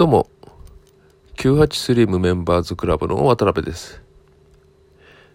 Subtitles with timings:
[0.00, 0.30] どうも、
[1.36, 4.00] 983M メンバーズクラブの渡辺です。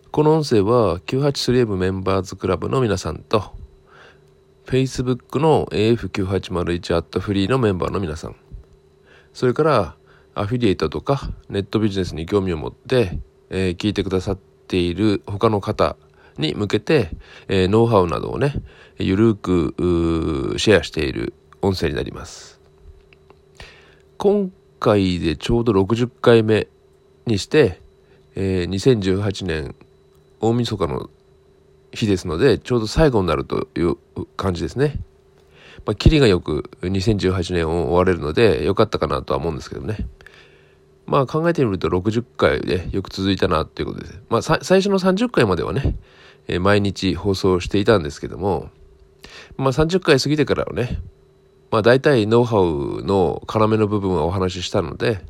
[0.09, 3.55] この音声は 983M メンバーズクラブの皆さんと、
[4.65, 8.35] Facebook の AF9801 アットフリーのメンバーの皆さん、
[9.33, 9.95] それから
[10.33, 13.19] アフィリエイトとかネットビジネスに興味を持って、
[13.51, 15.95] えー、聞いてくださっている他の方
[16.39, 17.11] に向けて、
[17.49, 18.55] えー、ノウハウなどをね、
[18.97, 19.75] ゆるく
[20.57, 22.54] シェアしている音声になります。
[24.17, 26.67] 今回でちょうど60回目
[27.25, 27.81] にして、
[28.35, 29.75] えー、2018年
[30.39, 31.09] 大晦日の
[31.91, 33.97] 日ですので、ちょうど最後になるという
[34.37, 34.99] 感じですね。
[35.85, 40.07] まあ、キリがよく2018年を終われるので、良かったかなとは思うんですけどね。
[41.05, 44.21] まあ考えてみると60回でよく続いたなっていうことです。
[44.29, 45.95] まあ最初の30回まではね、
[46.47, 48.69] えー、毎日放送していたんですけども、
[49.57, 50.99] まあ30回過ぎてからはね、
[51.71, 55.21] まあ大体ノウハウの要の部分はお話ししたので、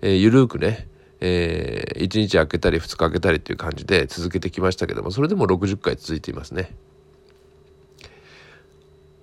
[0.00, 0.88] えー、ゆるくね、
[1.20, 6.74] えー、1日空けたり2日空けたりっていう感じで続けてきましたけども、それでも60回続いていますね。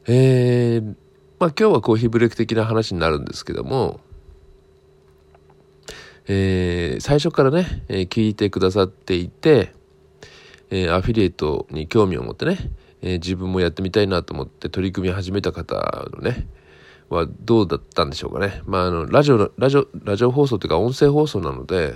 [0.05, 0.95] えー、
[1.39, 3.99] まあ今日はコーヒーブレイク的な話になるんですけども、
[6.27, 9.73] えー、最初からね、えー、聞いてくださっていて、
[10.69, 12.57] えー、アフィリエイトに興味を持ってね、
[13.01, 16.47] えー、自分もやってみたいなと思って取り組み始めた方のね、
[17.09, 18.61] はどうだったんでしょうかね。
[18.65, 21.95] まあ、あの、ラジオ、ラジオ、ラジオ放送というか音声放送なので、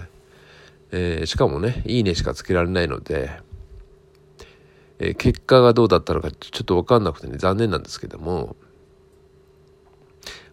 [0.91, 3.31] えー、しかもね、いいねしかつけられないので、
[4.99, 8.55] えー、結果がどうだったのかちょっとわかんなくてね、残念なんですけども、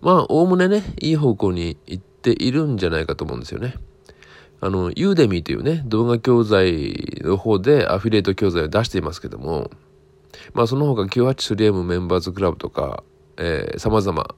[0.00, 3.74] まあ、おおむねね、いい方向に行っているんじゃないかと思うんですよね。
[4.60, 9.70] あの、ユーデミーというね、動画教材の方でアフィリエイト教材を出していますけども、
[10.54, 13.02] まあその他 983M メンバーズクラブとか、
[13.36, 14.34] えー、様々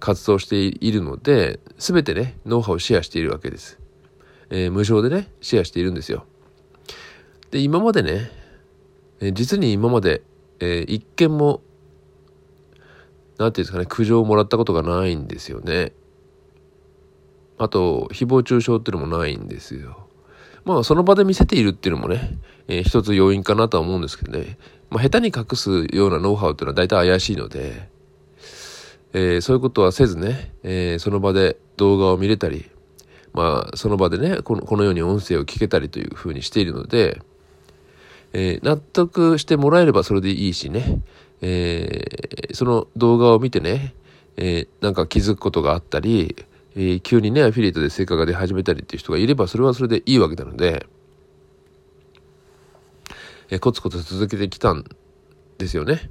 [0.00, 3.78] 活動しているので、すべてね、ノウハウをシェアしているわけです。
[4.50, 6.26] えー、無償でね、シェアしているんですよ。
[7.50, 8.30] で、今までね、
[9.20, 10.22] えー、実に今まで、
[10.60, 11.62] えー、一件も、
[13.38, 15.92] なんていうんですかね、苦情をもらったことがないんですよね。
[17.58, 20.08] あと、誹謗中傷っていうのもないんですよ。
[20.64, 24.58] まあ、その場で見せているっていうのもね、えー、一つ要因かなとは思うんですけどね。
[24.90, 27.88] まあ、下手に隠すようなノウハウっていうのは大体怪しいので、
[29.14, 32.70] えー、そういうことはせずね、えー、その場で動画を見れたり、
[33.32, 37.20] まあ、その場でね、このこのように音声を聞けたりというふうにしているので、
[38.32, 41.00] えー、納得してもらえればそれでいいしね、
[41.40, 43.94] えー、その動画を見てね、
[44.36, 46.36] えー、なんか気づくことがあったり、
[46.74, 50.86] えー、急にね、アフィリエイトで成果が出始めたりっていう人がいれば、それはそれでいいわけなので、
[53.50, 54.84] えー、コツコツ続けてきたん
[55.58, 56.10] ですよね。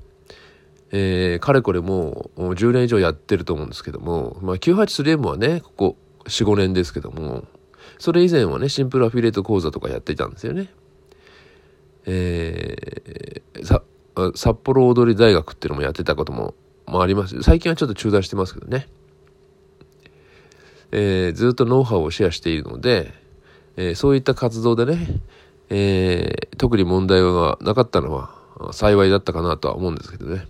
[0.91, 7.45] えー、かれこれもう10年以上やってると思うんですけども、まあ、983M はね、ここ4、5年ですけども、
[7.97, 10.69] それ以前はね、シンプルアフィリエイト講座とかやっていたんですよね。
[12.05, 16.55] えー、札幌踊り大学っていうのもやってたことも、
[16.87, 17.41] まあ、あります。
[17.41, 18.87] 最近はちょっと中断してますけどね。
[20.91, 23.13] えー、ずっとノウハウをシェアしているので、
[23.77, 25.21] えー、そういった活動でね、
[25.69, 28.33] えー、特に問題がなかったのは
[28.73, 30.47] 幸いだったかなとは思うんですけどね。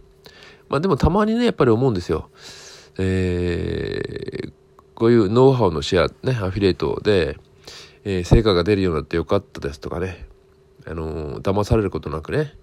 [0.69, 2.29] まあでもたまにね、やっぱり思うんですよ。
[2.97, 4.51] えー、
[4.95, 7.37] こういうノウハウのシェア、ね、アフィリエイトで、
[8.03, 10.25] えー、成果が出るようになってよかったですとかね、
[10.85, 12.53] あのー、騙されることなくね、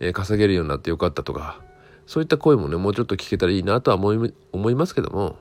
[0.00, 1.60] えー、稼げるようになってよかったとか、
[2.06, 5.36] そういった声もね、もうちょっと聞けたらいいなとは思い思いますけども、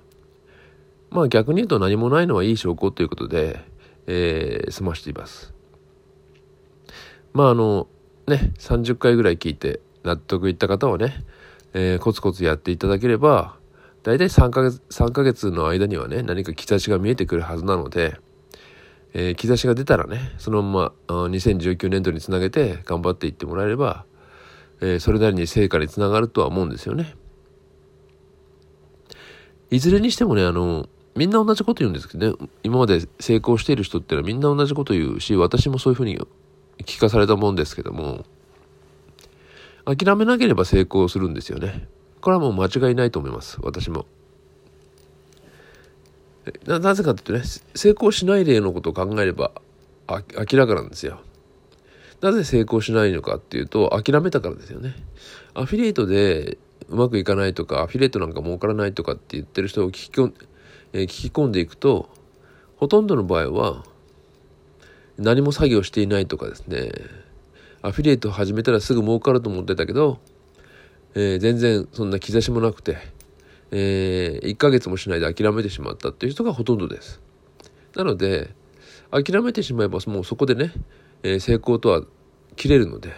[1.13, 3.63] まあ逆に言うと何もないのはいい証拠ということで、
[4.07, 5.53] えー、済ましています。
[7.33, 7.87] まああの、
[8.27, 11.23] ね、30回ぐらい聞いて納得いった方はね、
[11.73, 13.55] えー、コツコツやっていただければ、
[14.01, 18.17] 大体3ヶ月、3ヶ月の間にはね、何か兆しが見えてくるはずなので、
[19.13, 24.05] えー、兆しが出たらね、そのまま2019年度につなげて頑張っていってもらえれば、
[24.81, 27.15] えー、それなりに成果につながるとは思うんですよね。
[29.69, 36.19] いずれにしてもね、あの、みんな同じこと言うんですけどね、今まで成功している人ってのはみんな同じこと言うし、私もそういうふうに
[36.79, 38.25] 聞かされたもんですけども、
[39.85, 41.87] 諦めなければ成功するんですよね。
[42.21, 43.59] これはもう間違いないと思います。
[43.61, 44.05] 私も。
[46.65, 47.43] な、なぜかというとね、
[47.75, 49.51] 成功しない例のことを考えれば
[50.07, 51.19] 明らかなんですよ。
[52.21, 54.95] なぜ成功しないのかっていうと、諦めたからですよね。
[55.53, 56.57] アフィリエイトで
[56.87, 60.47] うまくいかないとか、アフィリエイトなんか儲からないとかって言ってる人を聞き込ん,、えー、
[60.93, 62.09] 聞き込んでいくと、
[62.77, 63.83] ほとんどの場合は、
[65.17, 66.91] 何も作業していないとかですね、
[67.81, 70.19] アフィリエイト始めたらすぐ儲かると思ってたけど、
[71.15, 72.97] えー、全然そんな兆しもなくて、
[73.71, 77.21] えー、1ヶ月もしないで諦めてしまったっていう人がほとんどです。
[77.95, 78.51] なので、
[79.11, 80.71] 諦めてしまえばもうそこでね、
[81.23, 82.03] えー、成功とは
[82.55, 83.13] 切れるので、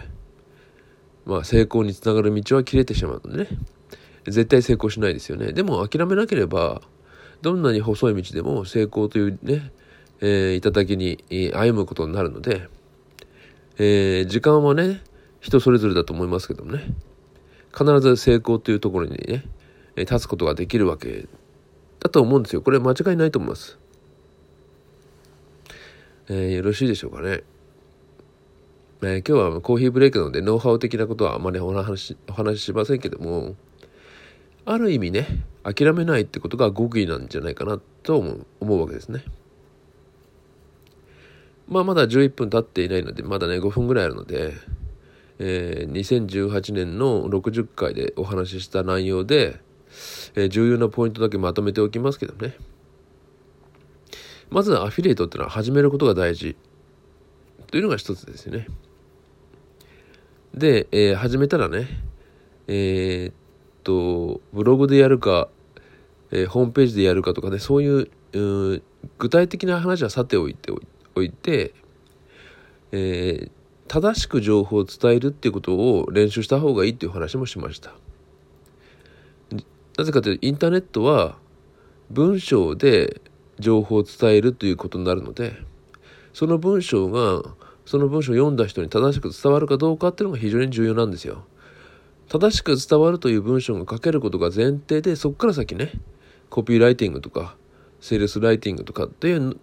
[1.24, 3.48] まあ成功につながる道は切れてしまうのでね、
[4.24, 5.52] 絶対成功しないですよね。
[5.52, 6.82] でも諦めなければ、
[7.42, 9.70] どんなに細い道でも成功というね、
[10.20, 11.22] えー、頂に
[11.54, 12.68] 歩むことになるので、
[13.78, 15.02] えー、時間はね、
[15.40, 16.84] 人それぞれだと思いますけどもね、
[17.76, 19.44] 必ず成功というところにね、
[19.96, 21.26] 立つことができるわけ
[22.00, 22.62] だと思うんですよ。
[22.62, 23.78] これ間違いないと思います。
[26.28, 27.42] えー、よろしいでしょうかね。
[29.02, 33.54] えー、今日はコーヒーブレイクなのでノウハウ的なことはあまりお話お話ししませんけども、
[34.66, 39.24] ある意味ね、諦めないってことが極意なんじゃないかなと思う思うわけですね。
[41.68, 44.54] まあまだ11分経っていないので、まだね5分ぐらいあるので、
[45.38, 49.60] えー、2018年の60回でお話しした内容で、
[50.34, 52.56] えー、重要なポイントだけまとめておきますけどね。
[54.50, 56.56] まずアフィリエイトってのは始めることが大事
[57.68, 58.66] というのが一つですよね。
[60.54, 61.86] で、えー、始めたらね、
[62.66, 63.45] えー、
[63.86, 65.48] と、ブログでやるか、
[66.32, 68.82] えー、ホームページでやるかとかね、そういうう
[69.18, 70.72] 具体的な話はさておいて
[71.14, 71.74] おいて、
[72.92, 73.50] えー、
[73.88, 77.94] 正しく情報を伝えるっていうことを練習した方がいいっていう話もしました。
[79.96, 81.38] なぜかというとインターネットは
[82.10, 83.22] 文章で
[83.58, 85.56] 情報を伝えるということになるので
[86.34, 87.42] その文章が
[87.86, 91.46] その文章を読んだ人に正しく伝わるかどうかっていうのが非常に重要なんですよ。
[92.28, 95.92] 正しく伝わるという文章が書けることが前提でそこから先ね
[96.50, 97.56] コピーライティングとか
[98.00, 99.56] セールスライティングとかっていう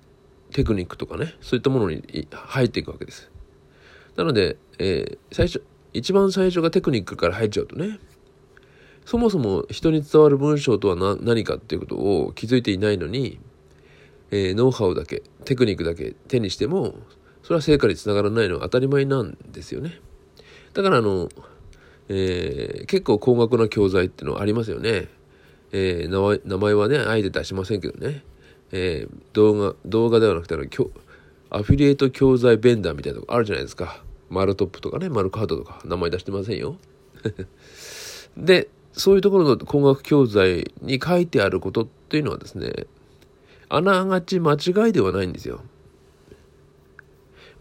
[0.52, 3.34] テクニックとかねそういったものに入っていくわけです。
[4.16, 8.00] なので、えー、最初、一番最初がテクニックから入っちゃうとね、
[9.06, 13.40] そもそも人に伝わる文章とは何かっていうことを気づいていないのに、
[14.32, 16.96] えー、ノウハウだけ、テクニックだけ手にしても、
[17.42, 20.00] それは成果につながらないのは当たり前なんですよね。
[20.74, 21.30] だからあの、
[22.10, 25.08] えー、結構高額な教材っていうのはありますよね。
[25.72, 28.24] えー、名前はね、あえて出しませんけどね。
[28.72, 30.64] えー、動画、動画ではなくてあの、
[31.50, 34.04] アフィリエイト教材ベンダーみたいなとこあるじゃないですか。
[34.30, 36.78] マルトップとかね、マルカードとか、名前出してませんよ。
[38.38, 42.88] で、そういうところの工学教材に書いてあることっていうのはですね、
[43.70, 45.62] あながち間違いではないんですよ。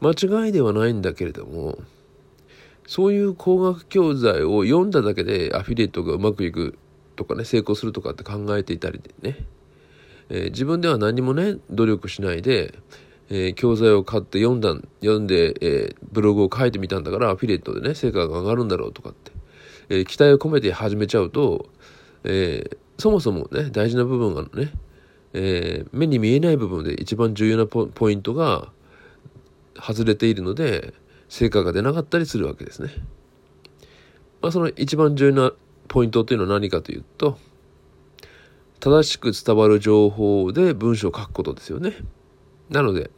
[0.00, 1.78] 間違いではないんだけれども、
[2.92, 6.78] そういう工学教材を読んだだけでアフィリエイトがうまくいく
[7.16, 9.38] とかね、成功するとかって考えていたりでね、
[10.28, 12.74] えー、自分では何もね、努力しないで、
[13.30, 19.32] えー、教材を買って読んだ、読んで、えー、ブログを書いてみたんだから、アフィリエイトでね、成果が上がるんだろうとかって、
[19.88, 21.70] え、期待を込めて始めちゃうと、
[22.24, 24.70] えそもそもね、大事な部分がね、
[25.32, 28.70] え目に見えない部分で一番重要なポイントが
[29.80, 30.92] 外れているので、
[31.32, 32.90] 成果が出なかったりするわけですね。
[34.42, 35.52] まあ、その一番重要な
[35.88, 37.38] ポイントっていうのは何かというと、
[38.80, 41.94] 正しく伝わる情報で文章を書くことですよね。
[42.68, 43.10] なので、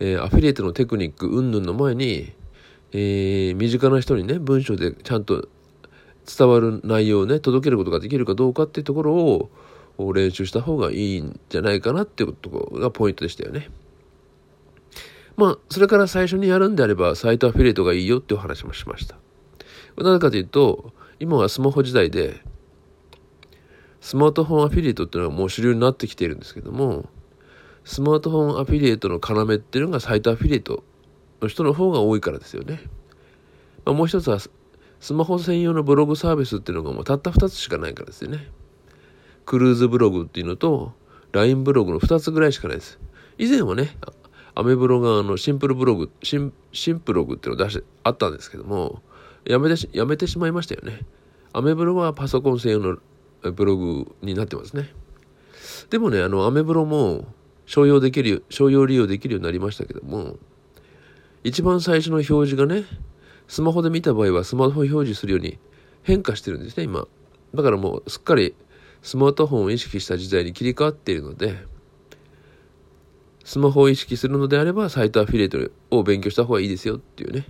[0.00, 2.32] えー、アフィリエイトのテクニック云々の前に、
[2.90, 5.46] えー、身近な人にね、文章でちゃんと
[6.26, 13.70] 伝わる内容をね、届けることができるかどうかっていうところを練習した方がいいんじゃないかなっていうところがポイントでしたよね。
[15.38, 19.16] まあ、それから最初にやるんであれば、サイトアフィリエイトがいいよっていうお話もしました。
[19.96, 22.42] なぜかというと、今はスマホ時代で、
[24.00, 27.08] スマートフォンアフィリエイトっていうのはもう主流になってきているんですけども、
[27.84, 30.82] スマートフォンアフィリエイトの要っていうのがサイトアフィリエイト
[31.40, 32.80] の人の方が多いからですよね。
[33.84, 38.48] まあ、もう一つはスマホ専用のブログサービスっていうのがもうたった2つしかないからですよね。
[39.46, 40.94] CROOZブログっていうのと
[41.30, 42.98] LINE ブログの2つぐらいしかないです。
[43.38, 43.96] 以前はね、
[44.58, 49.02] アメブロがあのシンプルブログ、シンシンプログっていうのを出してあったんですけども、
[49.44, 51.06] やめてしやめてしまいましたよね。
[51.52, 54.92] アメブロはパソコン専用のブログになってますね。
[55.90, 57.26] でもね、あの、アメブロも
[57.66, 60.38] 商用できる、商用利用できるようになりましたけども、
[61.44, 62.82] 一番最初の表示がね、
[63.46, 65.60] スマホで見た場合はスマホ表示するように
[66.02, 67.06] 変化してるんですね、今。
[67.54, 68.56] だからもうすっかり
[69.02, 71.64] スマートフォンを意識した時代に切り替わっているので、
[73.48, 75.58] スマホを意識するのであれば、サイトアフィリエイト
[75.90, 77.46] を勉強した方がいいですよっていうね、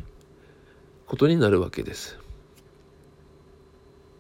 [1.09, 2.17] ことになるわけです。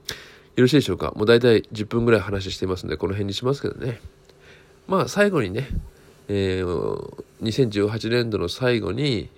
[0.08, 0.11] よ
[0.56, 1.12] ろしいでしょうか？
[1.14, 4.00] もう大体10分ぐらい話してますんで、この辺にしますけどね。
[4.88, 5.68] まあ最後にね、
[6.26, 9.30] えー、2018年度の最後に、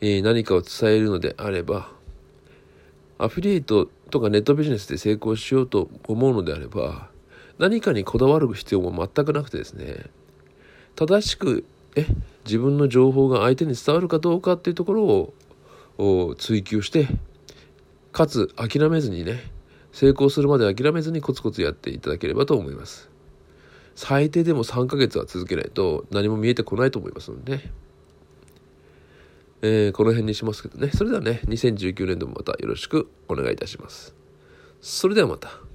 [0.00, 1.92] えー、何かを伝えるのであれば、
[3.18, 7.10] アフィリエイトとかネットビジネスで成功しようと思うのであれば、
[7.60, 10.06] 何かにこだわる必要も全くなくてですね
[10.96, 11.64] 正しく
[11.96, 12.06] え
[12.44, 15.32] 自分の情報が相手に伝わるかどうかっていうところ
[15.98, 17.08] を追求して
[18.12, 19.50] かつ諦めずにね
[19.92, 23.10] 成功するまで諦めずにコツコツやっていただければと思います。
[23.94, 27.72] 最低でも3ヶ月は続けないと何も見えてこないと思いますのでね、
[29.62, 30.90] えー、この辺にしますけどね。
[30.92, 34.14] それではね2019年度もまたよろしくお願いいたします。
[34.82, 35.65] それではまた。